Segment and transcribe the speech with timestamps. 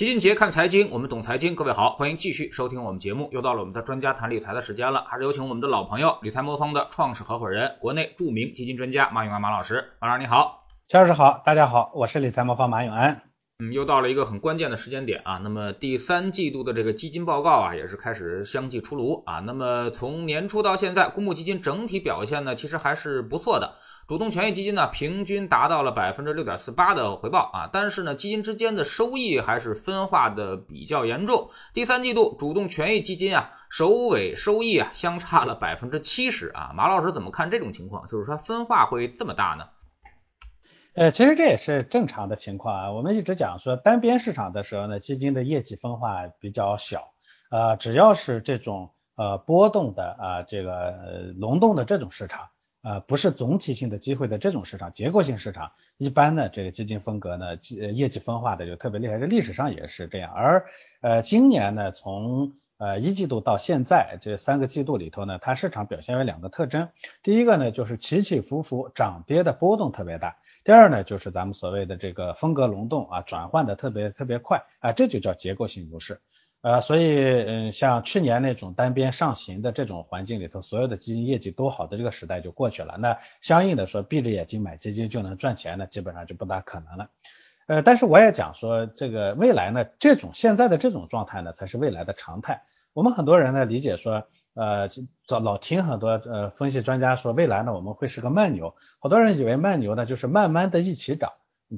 [0.00, 1.54] 齐俊杰看财经，我们懂财经。
[1.54, 3.28] 各位好，欢迎继续收听我们节目。
[3.32, 9.90] 又到了我们的专家谈理财的时间了，还是有请我们的老朋友理财魔方的创始合伙人、国内著名基金专家马永安马老师。
[10.00, 13.24] 马老师你好，钱老师好，大家好，我是理财魔方马永安。
[13.58, 15.36] 嗯，又到了一个很关键的时间点啊。
[15.36, 19.40] 那么第三季度的这个基金报告啊，也是开始相继出炉啊。
[19.40, 23.74] 那么从年初到现在，公募基金整体表现呢，其实还是不错的。
[24.10, 31.50] 主动权益基金呢，平均达到了百分之六点四八的回报啊，但是呢，基金之间的收益还是分化的比较严重。
[31.74, 36.72] 第三季度主动权益基金啊，首尾收益啊相差了百分之七十啊。
[36.74, 38.08] 马老师怎么看这种情况？
[38.08, 39.68] 就是说分化会这么大呢？
[40.94, 42.90] 呃，其实这也是正常的情况啊。
[42.90, 47.12] 我们一直讲说单边市场的时候呢，基金的业绩分化比较小，
[47.48, 52.48] 呃，只要是这种呃波动的啊这个呃轮动的这种市场。
[52.82, 57.56] 呃，不是总体性的机会的这种市场，结构性市场，一般呢，这个基金风格呢，
[57.92, 60.32] 业绩分化的就特别厉害，这历史上也是这样。
[60.32, 60.64] 而
[61.02, 66.88] 呃，今年呢，从呃一季度到现在这三个季度里头呢，它市场表现为两个特征，
[67.22, 76.22] 第一个呢就是起起伏伏，涨跌的波动特别大；第二呢就是咱们所谓的这个风格轮动啊，转换的特别特别快啊，这就叫结构性牛市。
[76.62, 82.96] 呃，所以嗯，像去年那种单边上行的这种环境里头，所有的基金业绩都好的这个时代就过去了。
[82.98, 87.08] 那相应的说，闭着眼睛买基金就能赚钱呢，基本上就不大可能了。
[87.66, 92.62] 呃，但是我也讲说，这个未来呢，这种现在的这种状态呢，才是未来的常态。
[92.92, 94.90] 我们很多人呢理解说，呃，
[95.28, 101.32] 老老听很多呃分析专家说，未来呢我们会是个慢牛，好多人以为慢牛呢就是慢慢的一起涨。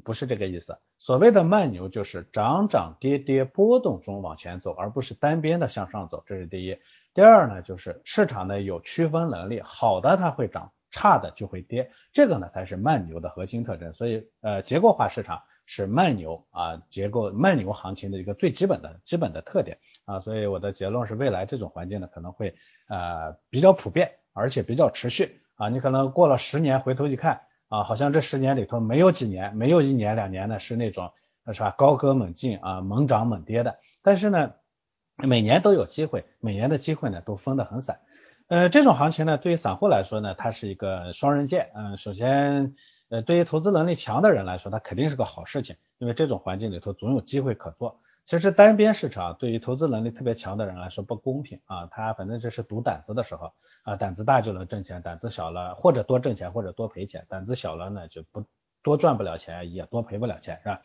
[0.04, 6.78] 不是这个意思，所谓的慢牛就是涨涨跌跌波动中往前走，而不是单边的向上走，这是第一。
[7.12, 13.92] 第二呢，就是市场呢有区分能力，好的它会涨，差的就会跌，这个呢才是慢牛的核心特征。
[13.94, 20.20] 所以呃，结构化市场是慢牛啊，结构慢牛行情的一个最基本的基本的特点啊。
[20.20, 22.54] 所以我的结论是，未来这种环境呢可能会
[22.86, 25.68] 呃比较普遍，而且比较持续啊。
[25.68, 27.40] 你可能过了十年回头一看。
[27.72, 31.10] 啊，好像这十年里头没有几年，没有一年两年呢是那种
[31.54, 34.52] 是吧高歌猛进啊猛涨猛跌的，但是呢
[35.16, 38.00] 每年都有机会，每年的机会呢都分得很散。
[38.48, 42.74] 呃，这种行情呢对于散户来说呢它是一个双刃剑，嗯，首先
[43.08, 48.02] 呃对于投资能力强的人来说，它肯定是个好事情，因为这种环境里头总有机会可做。
[48.24, 53.52] 其实单边市场对于投资能力特别强的人来说不公平啊，他反正这是赌胆子的时候
[53.82, 58.44] 啊，胆子大就能挣钱，胆子小了或者多挣钱或者多赔钱，胆子小了呢就不
[58.82, 60.82] 多赚不了钱，也多赔不了钱，是吧？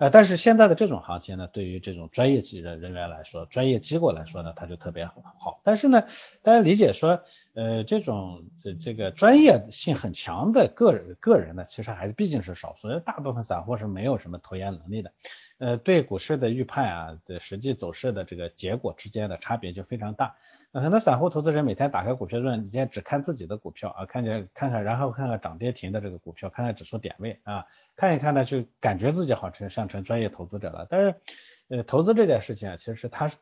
[0.00, 5.60] 呃，但是现在的这种行情呢，对于这种专业级的人员来说，专业机构来说呢，它就特别好。
[5.62, 6.04] 但是呢，
[6.42, 7.20] 大家理解说，
[7.52, 15.12] 呃，这种这这个专业性很强的个人个人呢，其实还是毕竟是少数，大部分散户是没有什么投研能力的。
[15.58, 20.34] 呃，对股市的预判啊，的实际走势的这个结果之间的差别就非常大。
[20.72, 27.66] 很多散户投资人每天打开股票论，你天只看自己的股票啊，看见看看，然后看看涨跌停的这个股票，看看指数点位啊，
[28.00, 30.86] 看一看呢，就感觉自己好成像成专业投资者了。
[30.88, 31.14] 但是，
[31.68, 33.36] 呃，投资这件事情啊，其实它是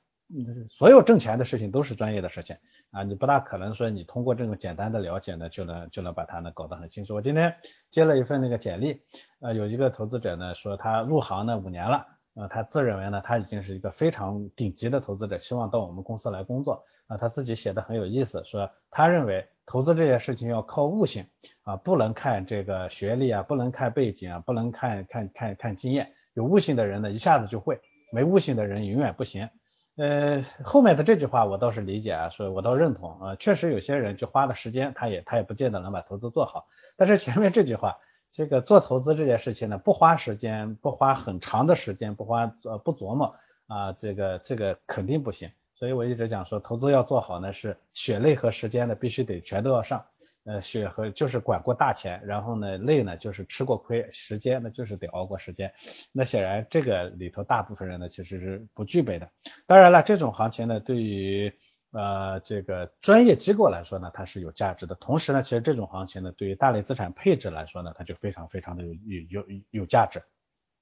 [0.68, 2.56] 所有挣钱的事情都是专业的事情
[2.90, 7.14] 啊，你不大可能说你通过这种简单的了解呢，就能就能把它呢搞得很清楚。
[7.14, 7.54] 我今天
[7.88, 9.00] 接了一份那个简历。
[9.38, 12.04] 啊，有一个投资者呢说他入行呢五年了，
[12.38, 16.84] 呃，他自认为呢他已经是一个非常顶级的投资者，希望到我们公司来工作。
[17.08, 21.26] 啊，他自己写的很有意思，说他认为投资这件事情要靠悟性
[21.64, 26.12] 啊，不能看这个学历啊，不能看背景啊，不能看看看看经验。
[26.34, 27.80] 有悟性的人呢一下子就会，
[28.12, 29.48] 没悟性的人永远不行。
[29.96, 36.66] 呃，后面的这句话我倒是理解啊，说我倒认同啊，确实有些人就花的时间，他也他也不见得能把投资做好。
[36.96, 37.98] 但是前面这句话。
[38.30, 43.34] 这个做投资这件事情呢，不花时间，不花很长的时间，不花呃不琢磨
[43.66, 45.50] 啊，这个这个肯定不行。
[45.74, 50.04] 所以我一直讲说，投资要做好呢，是血泪和时间呢必须得全都要上。
[50.44, 55.74] 呃，血和就是管过大钱，然后呢累呢就是吃过亏，时间呢就是得熬过时间。
[56.10, 59.28] 那显然这个里头大部分人呢其实是不具备的。
[59.66, 61.52] 当然了，这种行情呢对于
[61.98, 64.94] 呃，这个专业机构来说呢，它是有价值的。
[64.94, 68.92] 同时呢，其实这种行情呢，对于大类资产配置来说呢，它就非常非常的有
[69.28, 70.22] 有有有价值。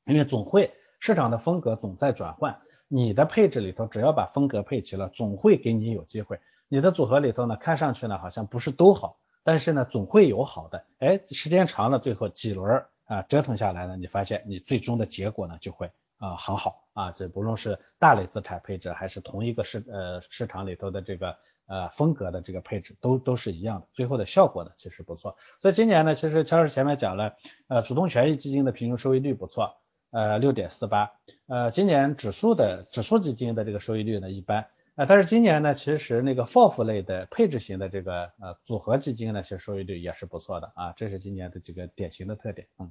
[0.05, 6.39] 因为总会市场的风格总在转换，你的配置里头只要把风格配齐了，总会给你有机会。
[6.69, 10.85] 你的组合里头呢，看上去呢好像不是都好，但是呢总会有好的。
[10.99, 15.91] 哎，时间长了，最后几轮啊折腾下来呢，你发现你最终的结果呢就会。
[16.19, 21.37] 啊，很好啊，这不论是大类资产配置，还是同一个市呃市场里头的这个
[21.67, 25.37] 呃风格的这个配置，都都是一样的，最后的效果呢其实不错。
[25.61, 27.37] 所以今年呢，其实乔老师前面讲了，
[27.69, 29.77] 呃，主动权益基金的平均收益率不错，
[30.11, 31.13] 呃六点四八，
[31.49, 42.91] 呃今年指数的指数基金的这个收益率呢一般，呃但是今年呢其实那个 FOF 类的配置型的这个呃组合基金呢其实收益率也是不错的啊，这是今年的几个典型的特点，嗯。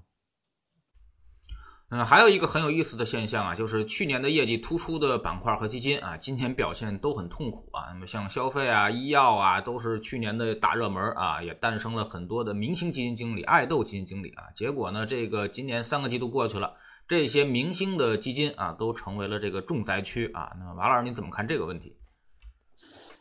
[1.87, 7.93] 嗯，还有一个很有意思的现象啊，就是去年的业绩突出的板块和基金啊，今年表现都很痛苦啊。
[7.93, 14.45] 那么像消费啊、医药啊，都是去年的大热门啊，也诞生了很多的明星基金经理、爱豆基金经理啊。
[14.55, 16.73] 结果呢，这个今年三个季度过去了，
[17.07, 20.53] 这些明星的基金啊，都成为了这个重灾区啊。
[20.57, 21.97] 那么马老师你怎么看这个问题？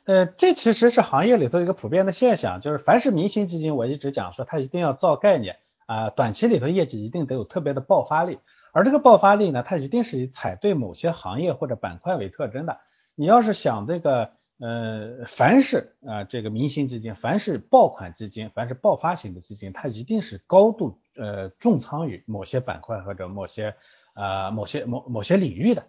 [0.07, 8.39] 呃，这其实是行业里头一个普遍的现象，就是凡是明星基金，我一直讲说它一定要造概念啊，短期里头业绩一定得有特别的爆发力。
[8.73, 12.81] 而这个爆发力呢，它一定是以踩对某些行业或者板块为特征的。
[13.15, 23.77] 你要是想这个，呃，凡是啊这个明星基金，凡是爆款基金，凡是爆发型的基金，它一定是高度呃重仓于某些板块或者某些
[24.15, 25.87] 啊某些某某些领域的。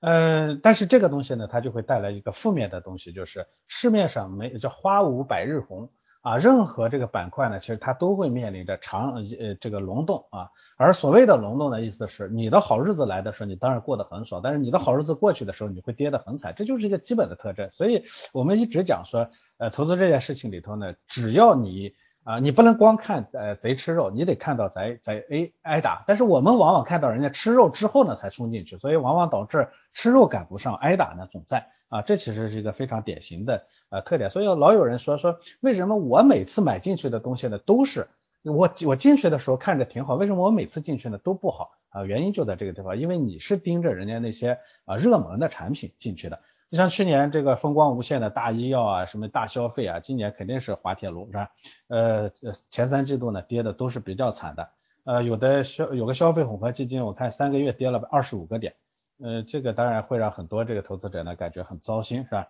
[0.00, 5.90] 嗯，但是这个东西呢，它就会带来一个负面的东西，就是市面上没叫花无百日红。
[6.22, 10.48] 啊，任何这个板块呢，其实它都会面临着长呃这个轮动啊。
[10.76, 16.54] 而所谓的轮动的意思是，你的好日子来的时候，你当然过得很爽；但是你的好日子过去的时候，你会跌得很惨。
[16.56, 17.68] 这就是一个基本的特征。
[17.72, 19.28] 所以我们一直讲说，
[19.58, 21.92] 呃，投资这件事情里头呢，只要你
[22.24, 26.04] 啊，你不能光看呃贼吃肉，你得看到贼贼挨挨打。
[26.06, 31.68] 但是我们往往看到人家吃肉之后呢，才冲进去，所以往往导致吃肉赶不上，挨打呢总在。
[31.88, 38.08] 啊，这其实是一个非常典型的呃特点，所以老有人说说为什么我每次买进去的东西呢都是
[38.42, 42.04] 我我进去的时候看着挺好，为什么我每次进去呢都不好啊？
[42.04, 46.40] 原因就在这个地方，因为你是盯着人家那些啊热门的产品进去的，
[46.72, 51.50] 就像去年这个风光无限的大医药啊，什么大消费啊，今年肯定是滑铁卢是吧？
[51.88, 52.30] 呃
[52.70, 54.70] 前三季度呢跌的都是比较惨的，
[55.04, 58.74] 呃有的消有个消费混合基金，我看三个月跌了二十五个点。
[59.22, 62.48] 呃，这个当然会让很多这个投资者呢感觉很糟心，是吧？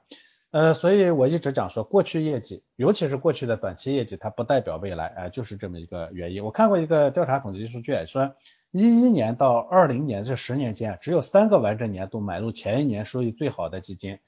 [0.52, 6.44] 呃，所以我一直讲说，过去业绩，尤其是过去的短期业绩，它不代表未来，哎，就是这么一个原因。
[6.44, 8.36] 我看过一个调查统计数据，说
[8.72, 14.18] 一一年到二零年这十年间，只有三个完整年度买入前一年收益最好的基金，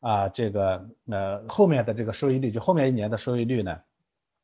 [0.00, 3.80] 啊，这个呃后面的这个收益率，就后面一年的收益率呢，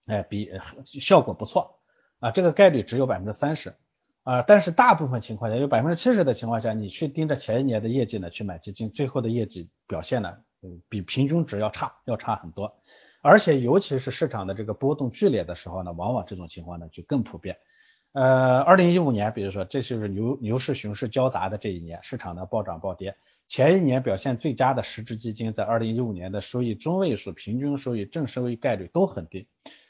[0.07, 0.51] 哎，比
[0.85, 1.79] 效果不错，
[2.19, 3.75] 啊，这个概率只有百分之三十。
[4.23, 10.37] 啊，但是大部分情况下，有百分之七十的情况下，你去盯着前一年的业绩呢去买基金，最后的业绩表现呢，
[10.91, 12.77] 比平均值要差，要差很多。
[13.23, 17.57] 而且尤其是市场的这个波动剧烈的时候呢，往往这种情况呢就更普遍。
[18.13, 23.17] 呃，二零一五年，比如说这就是牛牛市熊市交杂的这一年，市场的暴涨暴跌，
[23.47, 29.47] 前一年表现最佳的十只基金在二零一五年的收益中位数、平均收益、正收益概率都很低，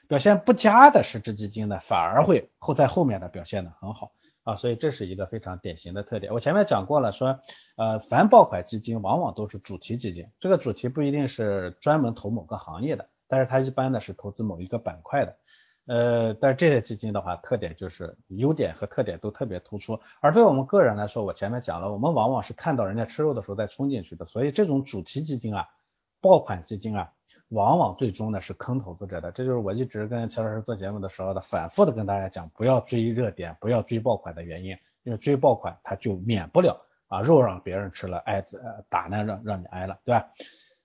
[0.06, 4.12] 表现不佳的十只基金呢反而会后在后面的表现的很好。
[4.42, 6.32] 啊，所以这是一个非常典型的特点。
[6.32, 7.40] 我前面讲过了，说
[7.76, 15.36] 呃，凡爆款基金往往都是主题基金，这个主题不一定是专门投某个行业的，但是它一般呢是投资某一个板块的。
[15.86, 20.00] 呃，但这些基金的话，特点就是优点和特点都特别突出。
[20.20, 25.68] 而对我们个人来说，我前面讲了，我们往往是看到人家吃肉的时候再冲进去的，所以这种主题基金啊，
[26.20, 27.12] 爆款基金啊。
[27.48, 34.70] 往往最终呢是坑投资者的，这就是我一直跟乔老师做节目的时候的反复的跟大家讲，不要追热点，不要追爆款的原因，
[35.02, 40.28] 因为追爆款它就免不了啊肉让别人吃了挨呃打呢让让你挨了，对吧？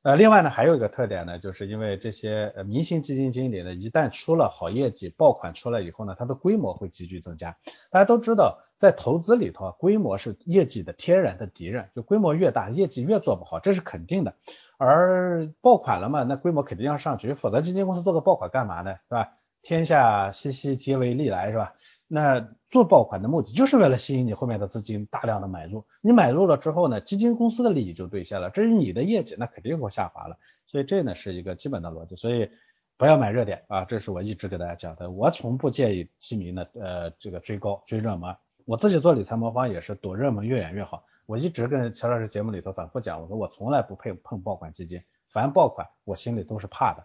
[0.05, 7.57] 呃，另外呢还有一个特点呢，就是因为这些呃明星基金经理呢，一旦出了好业绩，爆款出来以后呢，它的规模会急剧增加。
[7.89, 14.35] 大家都知道，在投资里头啊，规模是业绩的天然的敌人，就规模越大，业绩越做不好，这是肯定的。
[14.77, 18.93] 而爆款了嘛，那规模肯定要上去，否则基金公司做个爆款干嘛呢？
[19.09, 19.31] 是吧？
[19.65, 21.73] 天下熙熙，皆为利来，是吧？
[22.07, 30.37] 那做爆款的目的就是为了吸引你后面的资金大量的买入，你买入了之后呢，基金公司的利益就兑现了，至于你的业绩，那肯定会下滑了。
[30.67, 32.47] 所以这呢是一个基本的逻辑，所以
[32.95, 35.09] 不要买热点啊，这是我一直给大家讲的。
[35.09, 41.03] 我从不建议基民呢，呃，这个追高追热门，我自己做理财魔方也是躲热门越远越好。
[41.25, 47.03] 我一直跟乔老师节目里头反复讲，我说我从来不配碰爆款基金，凡爆款我心里都是怕的。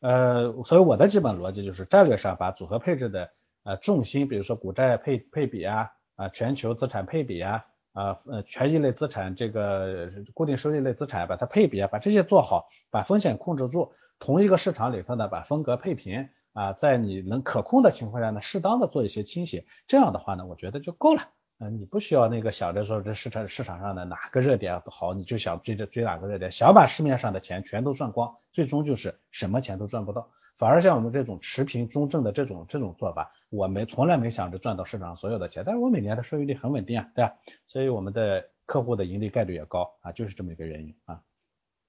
[0.00, 3.30] 呃，所以我的基本逻辑就是战略上把组合配置的
[3.64, 21.28] 呃重心，比如说股债配配比啊，啊全球资产配比啊，啊呃权益类资产这个固定收益类资产把它配比啊，把这些做好，把风险控制住，同一个市场里头呢把风格配平啊，在你能可控的情况下呢，适当的做一些倾斜，这样的话呢，我觉得就够了。
[21.62, 30.30] 嗯，你不需要那个想着说这市场市场上的哪个热点好，你就想追着追哪个热点，想把市面上的钱全都赚光，最终就是什么钱都赚不到。
[30.56, 37.34] 反而像我们这种持平中正的这种这种做法，我没从来没想着赚到市场上所有的钱，但是我每年的收益率很稳定啊，对吧？
[37.66, 41.20] 所以我们的客户的盈利概率也高啊，就是这么一个原因啊。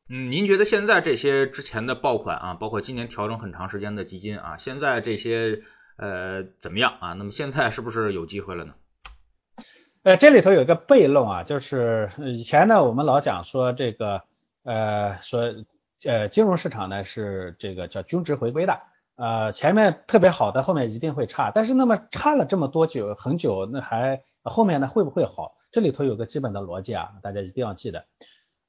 [0.10, 5.62] 嗯，您觉得现在这些之前的爆款啊，包括今年调整很长时间的基金啊，现在这些
[5.96, 7.14] 呃怎么样啊？
[7.14, 8.74] 那么现在是不是有机会了呢？
[10.04, 14.24] 呃，这里头有一个悖论啊，就是以前呢，我们老讲说这个
[14.64, 15.54] 呃说
[16.04, 18.80] 呃金融市场呢是这个叫均值回归的，
[19.16, 25.54] 呃前面特别好的，后面一定会差，但是那么差了这么多久很久，那还后面呢会不会好？
[25.72, 28.06] 这里头有个基本的逻辑啊，大家一定要记得。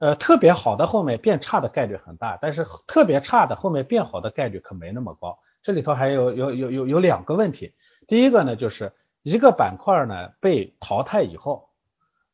[0.01, 5.39] 呃，特别好的后面变差的概率很大，但是特别差的后面变好的概率可没那么高。
[5.63, 7.73] 这里头还有有有有有两个问题，
[8.07, 11.69] 第一个呢，就是一个板块呢被淘汰以后，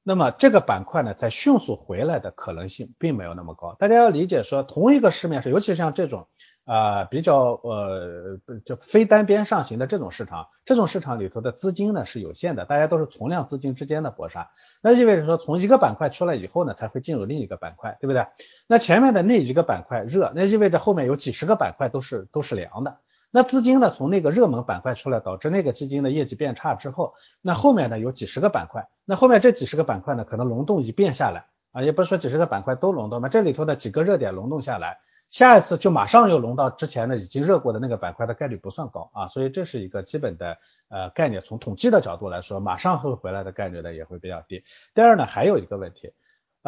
[0.03, 3.75] 那么这个板块呢在迅速回来的可能性并没有那么高。
[3.79, 6.29] 大家要理解说，同一个市面上，尤其像这种。
[6.71, 14.51] 啊，比较呃，就非单边上行的这种市场，这种市场里头的资金呢是有限的，大家都是存量资金之间的搏杀，
[14.83, 18.27] 那意味着说从一个板块出来以后呢，才会进入另一个板块，对不对？
[18.67, 22.99] 那前面的那一个板块热，那意味着后面有几十个板块都是都是凉的，
[23.31, 34.99] 那资金呢从那个热门板块出来，导致那个基金的业绩变差之后，那后面呢有几十个板块，那后面这几十个板块呢可能轮动一变下来啊，也不是说几十个板块都轮动嘛，这里头的几个热点轮动下来。
[35.31, 40.57] 下一次就马上又轮到之前的已经热过的那个板块的概率不算高啊，所以这是一个基本的
[40.89, 41.43] 呃概念。
[41.43, 44.65] 从统计的角度来说，马上会回来的概率呢也会比较低。
[44.95, 46.15] 第二呢，还有一个问题，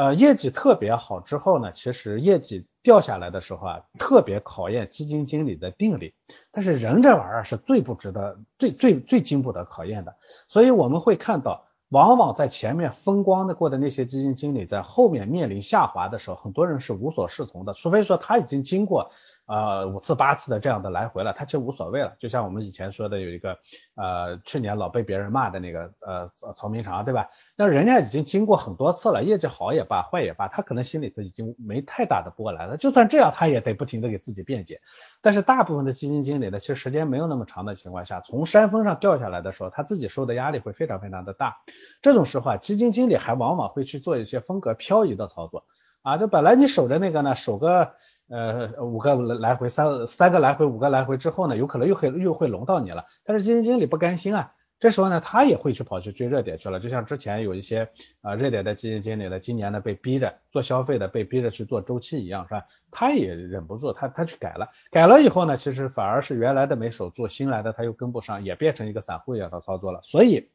[0.01, 6.15] 呃，业绩特别好之后呢，其实业绩掉下来的时候啊，特别考验基金经理的定力。
[6.51, 10.17] 但是人这玩意儿是最不值得、最最最经不得考验的，
[10.49, 11.67] 所以我们会看到。
[11.91, 19.11] 往往在前面风光的过的那些基金经理，在后面面临下滑的时候，很多人是无所适从的，除非说他已经经过。
[19.51, 22.15] 呃，五次八次的这样的来回了，他其实无所谓了。
[22.21, 23.59] 就像我们以前说的，有一个
[23.97, 27.31] 呃，去年老被别人骂的那个呃曹明长，对吧？
[27.57, 32.77] 那人家已经经过很多次了，业绩好也罢，坏也罢，他可能心里头已经没太大的波澜了。
[32.77, 34.83] 就算这样，他也得不停的给自己辩解。
[35.21, 41.57] 但是大部分的基金经理呢，其实时间没有那么长的情况下，从山峰上掉下来的时候，他自己受的压力会非常非常的大。
[42.03, 45.65] 这种时候啊，基金经理还往往会去做一些风格漂移的操作
[46.03, 47.95] 啊，就本来你守着那个呢，守个。
[48.31, 53.07] 呃，五个来回，三三个来回，五个来回之后呢，有可能又会又会轮到你了。
[53.25, 56.79] 但是基金经理不甘心啊，这时候呢，他也会去跑去追热点去了。
[56.79, 57.89] 就像之前有一些
[58.23, 62.63] 啊热点的基金经理呢，今年呢被逼着做消费的，被逼着去做周期一样，是吧？
[62.93, 70.01] 他也忍不住，他他去改了，改了以后呢，其实反而是原来的没守住，新来的他又跟不上，也变成一个散户一样的操作了。
[70.05, 70.51] 所以。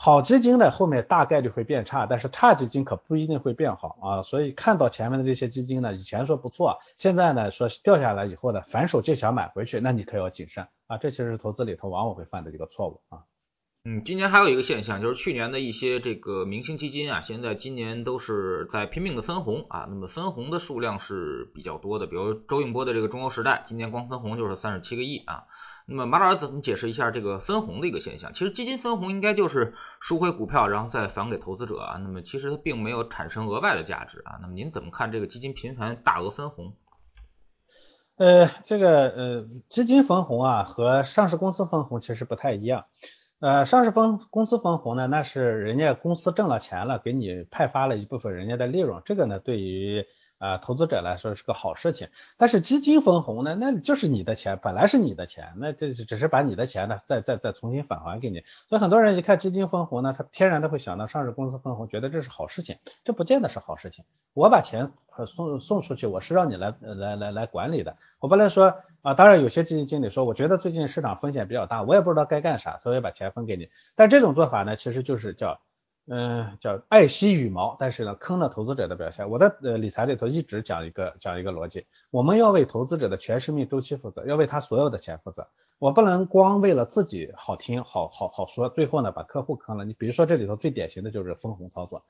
[0.00, 4.22] 好基金呢，后面大概率会变差，但是差基金可不一定会变好啊。
[4.22, 10.98] 所以看到前面的这些基金呢，以前说不错，现在呢说掉下来以后呢，反手就想买回去，那你可要谨慎啊。
[10.98, 13.24] 这其实是投资里头往往会犯的一个错误啊。
[13.90, 19.86] 嗯，今年还有一个现象，就是去年的一些这个明星基金啊，现在今年都是在拼命的分红啊。
[19.88, 25.44] 那么分红的数量是比较多的，比如周永波的这个中欧时代，今年光分红就是三十七个亿啊。
[25.86, 28.34] 那么马老师怎么解释一下这个分红的一个现象？
[28.34, 31.96] 其实基金分红应该就是赎回股票，然后再返给投资者啊。
[31.96, 34.36] 那么其实它并没有产生额外的价值啊。
[34.42, 36.74] 那么您怎么看这个基金频繁大额分红？
[38.18, 42.84] 呃，这个呃基金分红啊和上市公司分红其实不太一样。
[43.40, 50.06] 呃，上市分公司分红呢，那是人家公司挣了钱了，给你派发了一部分人家的利润，这个呢对于。
[50.40, 58.44] 啊，投资者来说是个好事情，但是基金分红呢，那就是你的钱，本来是你的钱，那这只是把你的钱呢再再再重新返还给你。
[58.68, 64.04] 所以很多人一看基金分红呢，他天然的会想到上市公司分红，觉得这是好事情，这不见得是好事情。
[64.32, 64.92] 我把钱
[65.26, 69.14] 送送出去，我是让你来来来来管理的，我不能说啊。
[69.14, 73.68] 当然有些基金经理说，我觉得最近市场风险比较大，我也不知道该干啥，所以把钱分给你。
[73.96, 75.60] 但这种做法呢，其实就是叫。
[76.10, 79.28] 嗯，叫爱惜羽毛，但是呢，坑了投资者的表现。
[79.28, 85.46] 我在呃理财里头一直讲一个讲一个逻辑，我们要为投资者的全生命周期负责，要为他所有的钱负责。
[85.78, 89.84] 我不能光为了自己好听好好好说，最后呢把客户坑了。
[89.84, 92.02] 你比如说这里头最典型的就是分红操作，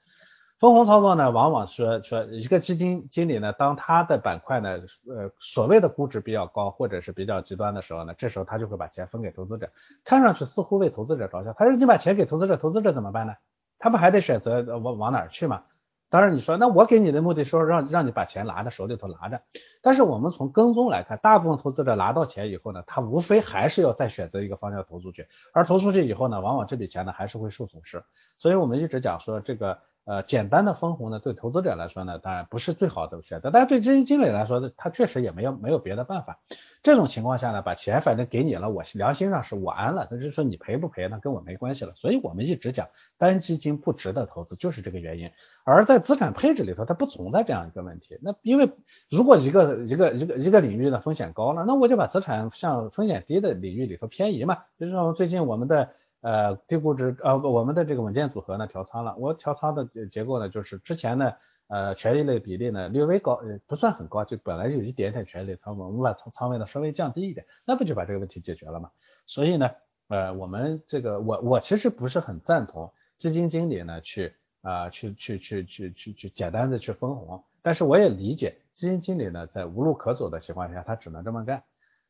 [0.59, 9.71] 分红操作呢，往往说说一个基金经理呢，当他的板块呢，呃所谓的估值比较高或者是比较极端的时候呢，这时候他就会把钱分给投资者，
[10.05, 11.55] 看上去似乎为投资者着想。
[11.55, 13.35] 他说你把钱给投资者，投资者怎么办呢？
[13.79, 15.63] 他不还得选择往往哪儿去吗？
[16.11, 19.43] 当然你说，那我给你的目的说让让你把钱拿在手里头拿着，
[19.83, 28.03] 但是我们从跟踪来看，大部分投资者拿到钱以后呢，他无非还是要再选择一个方向投出去，而投出去以后呢，往往这笔钱呢还是会受损失。
[28.39, 36.39] 所以我们一直讲说这个呃，简单的分红呢，对投资者来说呢，当然不是最好的选择，但是对基金经理来说呢，他确实也没有没有别的办法。
[36.83, 41.93] 这种情况下呢，把钱反正给你了，我良心上是我安了，那就是说你赔不赔，那跟我没关系了。
[41.95, 42.89] 所以我们一直讲
[43.19, 45.31] 单基金不值得投资，就是这个原因。
[45.63, 48.19] 而在资产配置里头，它不存在这样一个问题。
[48.23, 48.71] 那因为
[49.11, 54.61] 如果一个一个一个一个领域的风险高了，那我就把资产向风险低的领域里头偏移嘛。
[54.79, 55.91] 比如说最近我们的。
[56.21, 59.15] 呃，低估值呃，我们的这个稳健组合呢调仓了。
[59.17, 61.33] 我调仓的结构呢，就是之前呢，
[61.69, 68.91] 呃，权益类比例呢略微高，不算很高，就本来有一点点权益类仓位，我们把仓仓位呢稍微降低一点，那不就把这个问题解决了吗？
[69.27, 69.71] 所以呢，
[70.09, 81.63] 呃，我们这个我我其实不是很赞同基金经理呢去啊去去去去去去简单的去分红，但是我也理解基金经理呢在无路可走的情况下，他只能这么干。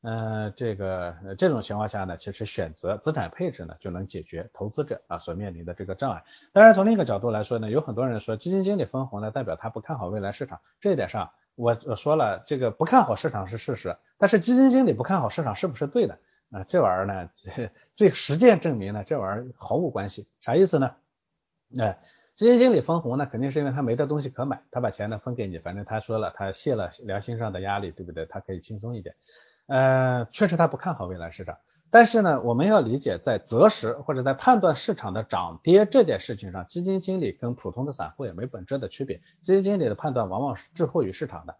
[0.02, 6.22] 嗯，这个这种情况下呢，其实选择资产配置呢，就能解决投资者啊所面临的这个障碍。
[6.52, 10.60] 当然，从另一个角度来说呢，有很多人说基金经理分红呢，代表他不看好未来市场。
[10.80, 16.16] 这一点上，我我说了，这个不看好市场是事实，但是基金经理不看好市场是不是对的？
[16.52, 17.30] 啊，这玩意儿呢，
[17.96, 20.28] 最实践证明呢，这玩意儿毫无关系。
[20.40, 20.94] 啥意思呢？
[21.76, 21.98] 哎，
[22.36, 28.24] 基金经理分红呢，肯定是因为他没的东西可买，他把钱呢分给你，反正他说了，他卸了良心上的压力，对不对？
[28.26, 29.16] 他可以轻松一点。
[29.68, 31.58] 呃，确实他不看好未来市场，
[31.90, 39.18] 但是呢，我们要理解在择时或者在判断市场的涨跌这件事情上，基金经理跟普通的散户也没本质的区别。
[39.42, 41.56] 基金经理的判断往往是滞后于市场的。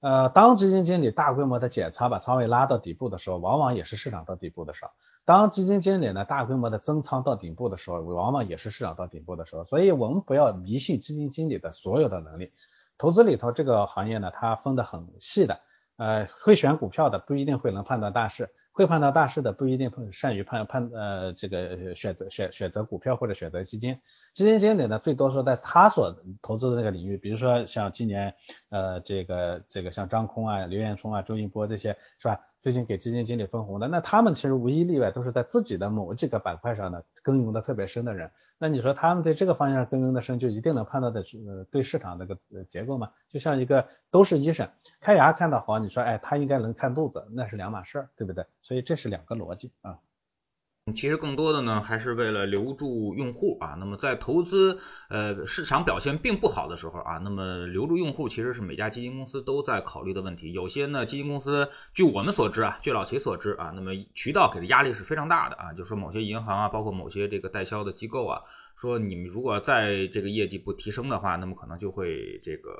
[0.00, 4.90] 呃，当基金经理大规模的减仓，把仓位拉到底部的时候，往往也是市场到底部的时候；
[5.24, 9.62] 当基金经理呢大规模的增仓到顶部的时候，往往也是市场到顶部的时候。
[9.64, 12.50] 所以，我们不要迷信基金经理的所有的能力。
[12.98, 15.60] 投资里头这个行业呢，它分得很细的。
[15.96, 23.98] 呃，会选股票的不一定会能判断大势，会判断大势的不一定善于判判呃这个选择选选择股票或者选择基金。
[24.34, 28.34] 基金经理呢，最多说在他所投资的那个领域，比如说像今年
[28.70, 32.40] 呃这个这个像张空啊、刘彦冲啊、周一波这些是吧？
[32.62, 38.30] 最近给基金经理分红的，那他们其实无一例外都是在自己的某几个板块上呢耕耘的特别深的人。
[38.56, 42.38] 那你说他们在这个方向耕耘的深，就一定能判断的呃对市场那个
[42.70, 43.10] 结构吗？
[43.28, 44.68] 就像一个都是医生，
[45.00, 48.46] 看牙看得好，你说哎他应该能看肚子，那是两码事儿，对不对？
[48.62, 49.98] 所以这是两个逻辑啊。
[50.96, 53.76] 其实更多的呢，还是为了留住用户啊。
[53.78, 60.52] 那么在投资呃市场表现并不好的时候啊，那么留住用户其实是每家基金公司都在考虑的问题。
[60.52, 68.42] 有些呢基金公司，据我们所知啊，据老齐所知啊，那么渠道给的压力是非常大的啊，就是说某些银行啊，包括某些这个代销的机构啊。
[68.82, 72.72] 说你们如果在这个业绩不提升的话，那么可能就会这个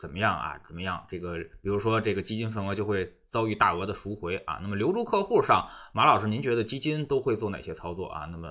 [0.00, 0.60] 怎么样啊？
[0.68, 1.04] 怎么样？
[1.08, 4.60] 这个比如说这个基金份额就会遭遇大额的赎回啊。
[4.62, 8.26] 那么留住客户上，马老师您觉得基金都会做哪些操作啊？
[8.26, 8.48] 那么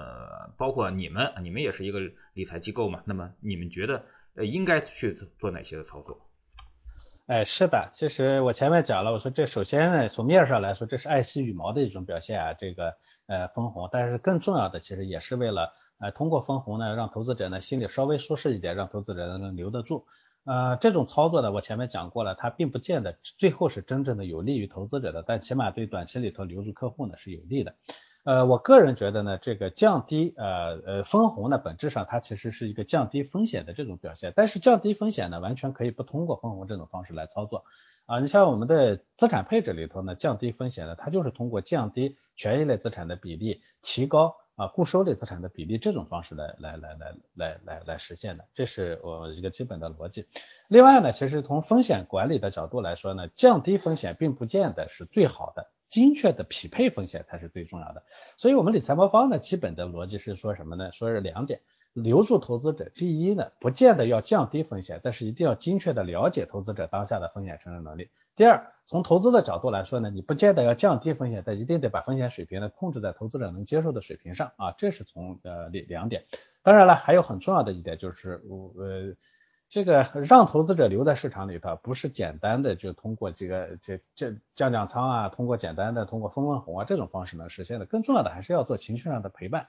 [0.58, 2.02] 包括你们，你们也是一个
[2.34, 3.02] 理财机构嘛？
[3.06, 4.04] 那么你们觉得
[4.36, 6.28] 呃应该去做哪些的操作？
[7.28, 12.96] 哎，是的，其实我前面讲了，我说这首先呢，从面上来说，这是爱惜羽毛的一种表现啊，这个
[13.28, 15.74] 呃分红，但是更重要的其实也是为了。
[16.02, 20.06] 呃，通过分红呢，让投资者呢心里稍微舒适一点，让投资者呢能留得住。
[20.44, 27.76] 呃，这种操作呢，我前面讲过了，它并不见得最后是真正的有利于投资者的，但起码对短期里头留住客户呢是有利的。
[28.24, 37.64] 呃，我个人觉得呢，这个降低呃呃分红呢，本质上它其实是一个降低风险的这种表现，但是降低风险呢，完全可以不通过分红这种方式来操作。
[38.08, 44.36] 啊，你像我们的资产配置里头呢，降低风险呢，它就是通过降低权益类资产的比例，提高。
[44.56, 50.28] 啊，固收类资产的比例这种方式来来来来来来来实现的，这是我一个基本的逻辑。
[50.68, 58.04] 另外呢，其实从风险管理的角度来说呢，降低风险并不见得是最好的，精确的匹配风险才是最重要的。
[58.38, 60.92] 所以，我们理财魔方呢，基本的逻辑是说什么呢？
[60.94, 61.62] 说是两点。
[61.94, 68.10] 留住投资者，第一呢，不见得要降低风险，但是一定要精确的了解投资者当下的风险承受能力。
[68.42, 76.26] 第二，从投资的角度来说呢，你不见得要降低风险，但一定得把风险水平呢控制在投资者能接受的水平上啊，这是从呃两两点。
[76.64, 79.14] 当然了，还有很重要的一点就是，我呃，
[79.70, 89.68] 这个让投资者留在市场里头，不是简单的就通过这个这这降降仓啊，通过简单的通过分分红啊这种方式能实现的，更重要的还是要做情绪上的陪伴。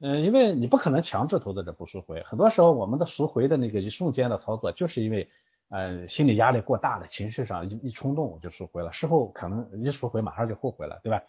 [0.00, 5.28] 嗯，因为你不可能强制投资者不赎回，很多时候我们的赎回的那个一瞬间的操作，就是因为
[5.68, 11.22] 呃心理压力过大的，情绪上一一冲动我就赎回了，事后可能一赎回马上就后悔了，对吧？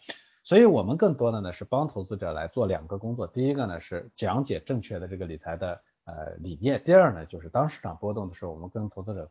[0.44, 9.30] 所以我们更多的呢是帮投资者来做两个工作，第一个呢是讲解正确的这个理财的呃理念，第二呢就是当市场波动的时候，我们跟投资者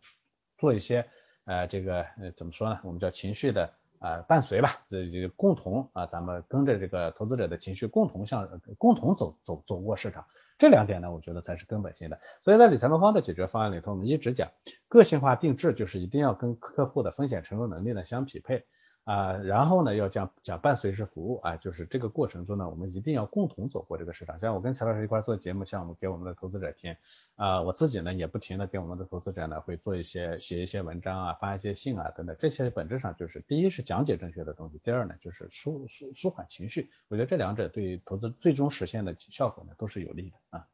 [0.57, 1.07] 做一些
[1.44, 2.79] 呃这个呃怎么说呢？
[2.85, 3.73] 我们叫情绪的。
[3.98, 10.24] 啊伴随吧，这这共同啊，咱们跟着这个投资者的情绪共同向共同走走走过市场，
[10.58, 12.20] 这两点呢，我觉得才是根本性的。
[12.42, 14.50] 所以在理财魔方的解决方案里头，我们一直讲
[14.88, 18.64] 个性化定制，就是一定要跟客户的风险承受能力呢相匹配。
[19.09, 24.38] 啊，然后呢，要讲讲伴随式服务啊，就是这个过程中呢，我们一定要共同走过这个市场。
[24.38, 26.94] 像我跟齐老师一块做节目，像我们给我们的投资者听，
[27.37, 36.90] 啊，我自己呢也不停的给我们的投资者呢会做一些写一些文章啊，发一些信啊等等，这些本质上就是第一是讲解正确的东西，第二呢就是舒舒舒缓情绪。
[37.09, 40.66] 我觉得这两者对投资最终实现的效果呢都是有利的啊。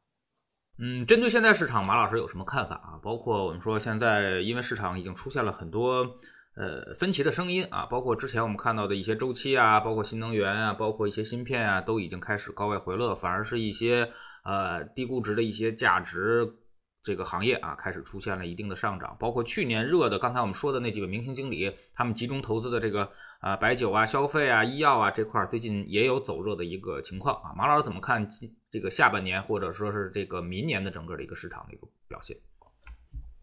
[0.77, 2.99] 嗯，针对现在市场，马老师有什么看法啊？
[3.01, 6.17] 包括我们说现在因为市场已经出现了很多。
[6.55, 14.13] 呃，分歧的声音啊，包括之前我们看到的一些周期啊，包括新能源啊，包括一些芯片啊，都已经开始高位回落，反而是一些
[14.45, 16.55] 呃低估值的一些价值
[17.03, 19.17] 这个行业啊，开始出现了一定的上涨。
[19.19, 27.53] 包括去年热的，刚才我们说的那几位明星经理，他们集中投资的这个啊白酒啊、消费啊、医药啊这块，最近也有走热的一个情况啊。
[27.57, 28.29] 马老师怎么看
[28.71, 32.37] 这个下半年或者说是这个明年的整个的一个市场的一个表现？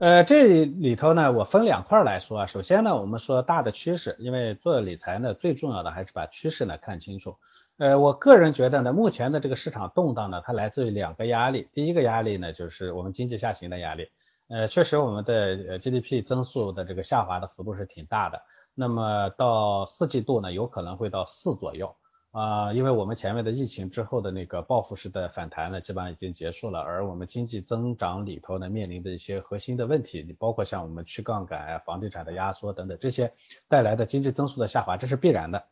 [0.03, 2.47] 呃，这里头呢，我分两块来说啊。
[2.49, 7.37] 首先呢，我们说大的趋势，因为做理财呢，最重要的还是把趋势呢看清楚。
[7.79, 11.69] 呃，我个人觉得呢，目前的这个市场动荡呢，它来自于两个压力。
[11.73, 14.09] 第一个压力呢，就是我们经济下行的压力。
[14.49, 18.43] 呃，确实我们的 GDP 增速的这个下滑的幅度是挺大的。
[18.75, 21.95] 那么到四季度呢，有可能会到四左右。
[22.33, 33.33] 啊，因为我们前面的疫情之后的那个报复式的反弹呢，基本上已经结束了，而我们经济增长里头呢，面临的一些核心的问题，你包括像我们去杠杆、房地产的压缩等等这些
[33.69, 35.65] 带来的经济增速的下滑，这是必然的。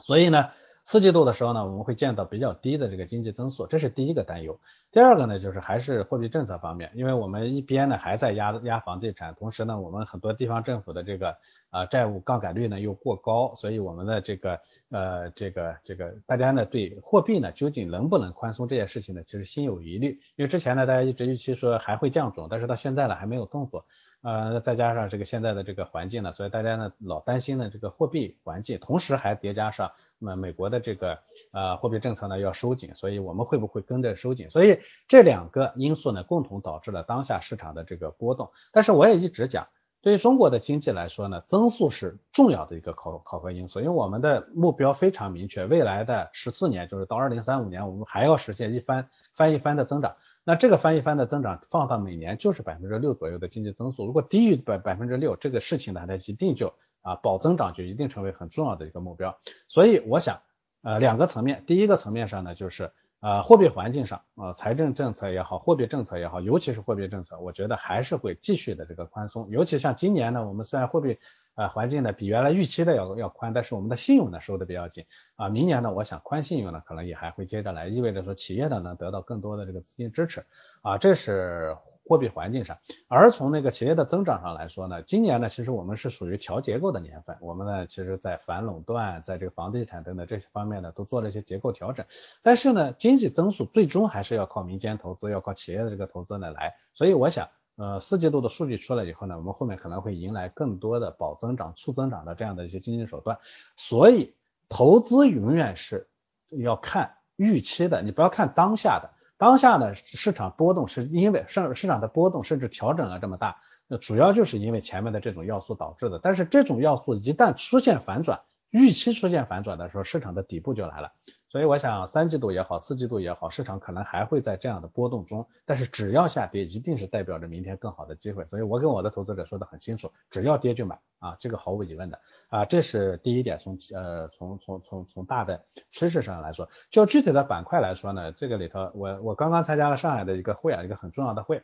[0.00, 0.50] 所以呢。
[0.84, 4.58] 四季度的时候呢，我们会见到比较低的这个经济增速，这是第一个担忧。
[4.90, 11.36] 第二个呢，就是还是货币政策方面，因为我们一边呢还在压压房地产，同时呢，我们很多地方政府的这个
[11.70, 20.20] 啊债务杠杆率呢又过高，所以我们的这个呃这个这个大家呢对货币呢究竟能不能宽松这件事情呢，其实心有疑虑。
[20.36, 23.86] 因为之前呢大家一直预期说还会降准，但是到现在呢还没有动作。
[24.22, 31.18] 呃，再加上这个现在的这个环境呢，所以大家呢老担心呢这个货币环境，同时还叠加上那美国的这个
[31.50, 34.48] 呃货币政策呢要收紧，所以我们会不会跟着收紧？
[34.48, 38.52] 所以这两个因素呢共同导致了当下市场的这个波动。
[38.70, 39.66] 但是我也一直讲，
[40.02, 50.16] 对于中国的经济来说呢，增速是重要的一个考考核因素，因为我们的目标非常明确，未来的十四年就是到二零三五年，我们还要实现一番翻一番的增长。
[50.42, 59.38] 那这个翻一番的增长放到每年就是百分之六左右的经济增速，如果低于百百分之六，这个事情呢，它一定就啊保增长就一定成为很重要的一个目标。
[59.68, 60.40] 所以我想，
[60.82, 62.90] 呃两个层面，第一个层面上呢，就是
[63.22, 69.48] 呃货币环境上，呃财政政策也好，货币政策也好，尤其是货币政策，我觉得还是会继续的这个宽松。
[69.48, 71.20] 尤其像今年呢，我们虽然货币
[71.54, 75.04] 啊，环境呢比原来预期的要要宽，但是我们的信用呢收的比较紧
[75.36, 75.48] 啊。
[75.48, 80.44] 明年呢，我想宽信用呢可能也还会接着来，意味着说企业的能得到更多的这个资金支持
[80.82, 81.76] 啊，这是
[82.12, 82.76] 货币环境上。
[83.08, 92.04] 而从那个企业的增长上来说呢，今年呢其实我们是属于调结构的年份，我们呢其实在反垄断，在这个房地产等等这些方面呢都做了一些结构调整。
[92.42, 96.74] 但是呢，经济增速最终还是要靠民间投资，要靠企业的这个投资呢来。
[96.92, 97.48] 所以我想。
[97.76, 103.38] 呃，四季度的数据出来以后呢，我们后面可能会迎来更多的保增长、促增长的这样的一些经济手段。
[103.76, 104.34] 所以，
[104.68, 106.06] 投资永远是
[106.50, 109.10] 要看预期的，你不要看当下的。
[109.38, 116.20] 当下呢，市场波动是因为市市场的波动甚至调整了这么大，那主要就是因为前面的这种要素导致的。
[116.22, 121.12] 但是这种要素一旦出现反转，预期出现反转的时候，市场的底部就来了。
[121.52, 128.46] 所以我想三季度也好，四季度也好，市场可能还会在这样的波动中，但是只要下跌，一定是代表着明天更好的机会。
[128.46, 133.58] 所以我跟我的投资者说的很清楚，只要跌就买啊，这个毫无疑问的啊，这是第一点。
[133.58, 141.62] 从呃从从从从大的趋势上来说，就具体的板块来说呢，这个里头我我刚刚参加了上海的一个会啊，一个很重要的会。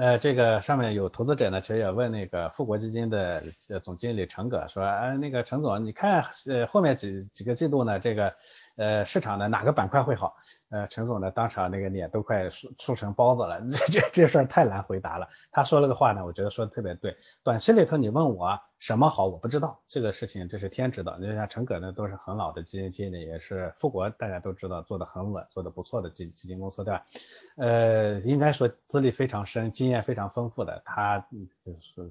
[0.00, 3.42] 呃，这个上面有投资者呢，其实也问那个富国基金的
[3.82, 8.34] 总经理陈哥说，哎，那个陈总，你看呃后面几几个季度呢，这个
[8.76, 10.34] 呃市场呢哪个板块会好？
[10.70, 15.28] 呃，陈总呢当场那个脸都快竖竖成包子了， 这这这事儿太难回答了。
[15.52, 18.58] 他说了个话呢，我觉得说的特别对，短期里头你问我。
[18.80, 21.18] 什么好我不知道，这个事情这是天知道。
[21.18, 27.06] 你像陈葛呢，都是很老的基金经理，也是富国大家都知道做的很稳、做的不错的基基金公司，对吧？
[27.56, 31.18] 呃，应该说资历非常深、经验非常丰富的，他
[31.62, 31.72] 就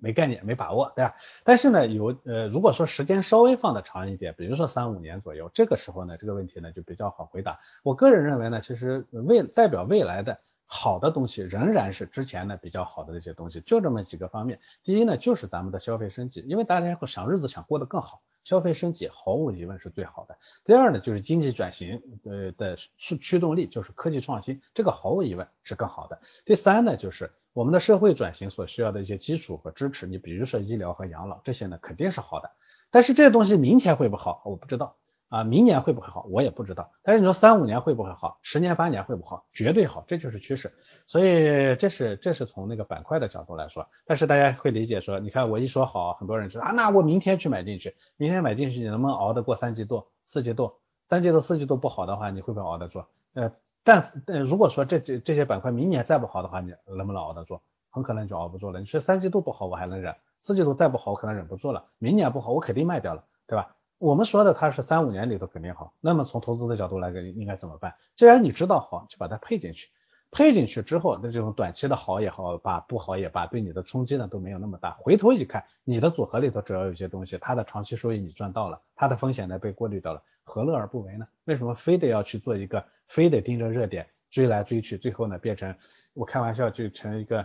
[0.00, 1.16] 没概念、没把握，对吧？
[1.42, 7.58] 但是呢，有呃，如果说时间稍微放的长一点，比如说三五年左右，这个时候呢，这个问题呢就比较好回答。
[7.82, 10.38] 我个人认为呢，其实未代表未来的。
[10.70, 14.60] 好的东西仍然是之前的比较好的那些东西，就这么几个方面。
[14.84, 20.36] 第一呢，就是咱们的消费升级，因为大家会想日子想过得更好，消费升级毫无疑问是最好的。
[20.66, 26.20] 第二呢，就是经济转型呃的驱驱动力，就是科技创新，这个毫无疑问是更好的。
[26.44, 32.50] 第三呢，就是我们的社会转型所需要的一些基础和支持，你比如说医疗和养老这些呢，肯定是好的。
[32.90, 34.96] 但是这些东西明天会不会好，我不知道。
[35.28, 36.90] 啊，明年会不会好，我也不知道。
[37.02, 40.72] 但是你说三五年会不会好，十年八年会不会好，绝对好，这就是趋势。
[41.06, 43.86] 所以这是这是从那个板块的角度来说。
[44.06, 50.72] 但是大家会理解说，你看我一说好，很多人说啊，那我明天去买进去，明天买进去，你能不能熬得过三季度、四季度？
[51.06, 53.04] 三季度、四季度不好的话，你会不会熬得住？
[53.34, 53.52] 呃，
[53.84, 57.60] 但呃如果说这这这些板块明年再不好的话，你能不能熬得住？
[57.90, 58.80] 很可能就熬不住了。
[58.80, 63.74] 你说三季度不好我还能忍，四季度再不好我可能忍不住了，明年不好我肯定卖掉了，对吧？
[63.98, 67.96] 我们说的它是三五年里头肯定好，那么从投资的角度来讲，应该怎么办？
[68.14, 69.88] 既然你知道好，就把它配进去，
[70.30, 74.92] 配进去之后，那这种短期的好也好，把不好也罢，对你的冲击呢都没有那么大。
[75.00, 81.26] 回头一看，你的组合里头只要有些东西，它的长期收益你赚到了，它的风险呢被过滤掉了，何乐而不为呢？
[81.46, 85.74] 为什么非得要去做一个，非得盯着热点追来追去，最后呢变成
[86.12, 87.44] 我开玩笑就成一个。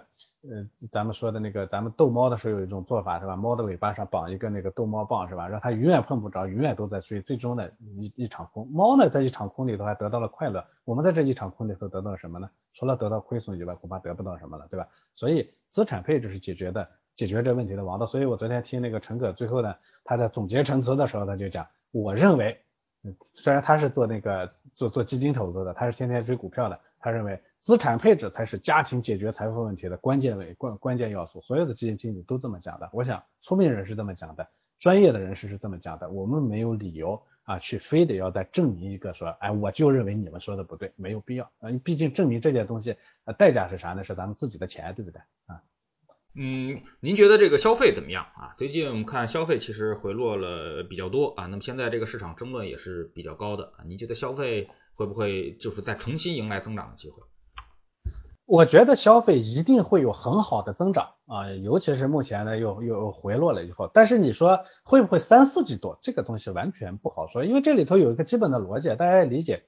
[0.50, 3.34] 呃，咱们说的那个，咱们逗猫的时候有一种做法是吧？
[3.34, 5.48] 猫的尾巴上绑一个那个逗猫棒是吧？
[5.48, 8.68] 让它永远碰不着，永远都在追，最终呢一一场空。
[8.70, 12.50] 猫呢在一场空里头还得到了快乐，我们在这一场空里头得到了什么呢？
[12.74, 14.86] 除了得到亏损以外，恐怕得不到什么了，对吧？
[15.14, 18.06] 所以资产配置是解决的，解决这问题的王道。
[18.06, 22.62] 所以我昨天听那个陈可最后呢，他在总结陈词的时候，他就讲，我认为，
[23.32, 27.42] 虽然他是做那个做做基金投资的，他是天天追股票的，他认为。
[27.64, 32.90] 资产配置才是家庭解决财富问题的关键位关关键要素，所有的基金经理都这么讲的。
[32.92, 34.50] 我想聪明人是这么讲的，
[34.80, 36.10] 专业的人士是这么讲的。
[36.10, 41.72] 我们没有理由啊，去非得要再证明一个说，哎，我就认为你们说的不对，没有必要啊。
[41.86, 44.04] 毕竟证明这件东西，呃，代价是啥呢？
[44.04, 45.64] 是咱们自己的钱，对不对啊？
[46.36, 48.56] 嗯，您觉得这个消费怎么样啊？
[48.58, 53.86] 最近我们看消费其实回落了比较多啊，那么现在这个市场争论也是比较高的啊。
[53.88, 57.24] 您觉得消费会不会就是再重新迎来增长的机会？
[58.46, 63.90] 我觉得消费一定会有很好的增长啊，尤其是目前呢又又回落了以后。
[63.94, 69.64] 但是你说会不会三四季度这个东西完全不好说，因为这里头有一个基本的逻辑，大家理解。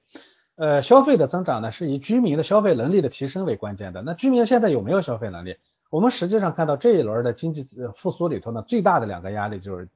[0.56, 4.02] 呃，消费的增长呢是以居民的消费能力的提升为关键的。
[4.02, 5.56] 那居民现在有没有消费能力？
[5.90, 9.88] 我们实际上看到这一轮的经济复苏里头呢，最大的两个压力就是，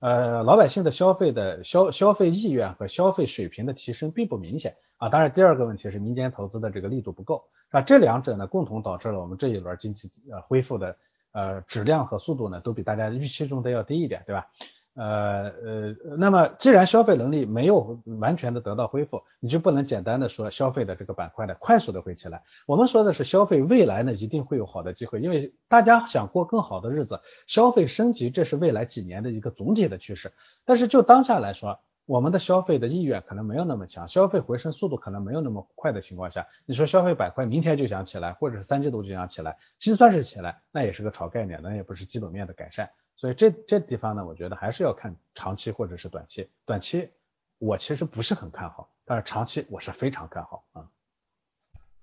[0.00, 5.08] 呃，老百姓的消费的消消费意愿和消费水平的提升并不明显啊。
[5.08, 7.44] 当然，第二个问题是民间投资的这个力度不够。
[7.76, 10.96] 啊，这两者呢，共同导致了我们这一轮经济呃恢复的
[11.32, 14.46] 呃质量和速度呢，都比大家预期中的要低一点，对吧？
[14.94, 22.44] 呃呃，那么既然消费能力没有完全的得到恢复，你就不能简单的说消费的这个板块呢快速的会起来。
[22.64, 30.32] 我们说的是消费未来呢一定会有好的机会，因为大家想过更好的日子，消费升级这是未来几年的一个总体的趋势。
[30.64, 42.90] 但是就当下来说，我们的消费的意愿可能没有那么强，消费回升速度可能没有那么快的情况下，你说消费板块明天就想起来，或者是三季度就想起来，就算是起来，那也是个炒概念，那也不是基本面的改善。
[43.16, 46.48] 所以这这地方呢，我觉得还是要看长期或者是短期。
[46.64, 47.10] 短期
[47.58, 50.88] 我其实不是很看好，但是长期我是非常看好啊。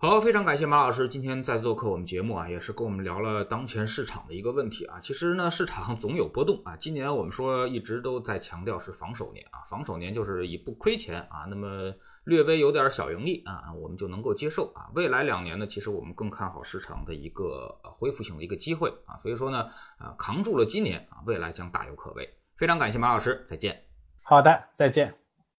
[0.03, 4.99] 好，非常感谢马老师今天再做客我们节目啊，也是跟我们聊了当前市场的一个问题啊。
[5.01, 6.75] 其实呢，市场总有波动啊。
[6.75, 11.93] 今年我们说一直都在强调是防守年啊，防守年就是以不亏钱啊，那么
[12.25, 14.91] 略微有点小盈利啊，我们就能够接受啊。
[14.93, 22.27] 未来两年呢，其实我们更看好市场的一个恢复性的一个机会啊，所以说呢，啊扛住了今年啊，未来将大有可为。
[22.57, 23.85] 非常感谢马老师，再见。
[24.21, 25.22] 好的，再见。